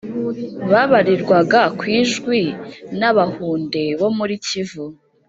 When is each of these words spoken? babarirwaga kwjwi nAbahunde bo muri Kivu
babarirwaga 0.71 1.61
kwjwi 1.79 2.41
nAbahunde 2.99 3.81
bo 3.99 4.09
muri 4.17 4.35
Kivu 4.47 4.85